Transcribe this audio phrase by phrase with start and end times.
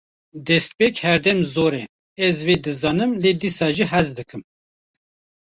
[0.45, 1.83] Destpêk herdem zor e,
[2.27, 4.41] ez vê dizanim lê dîsa jî hez dikim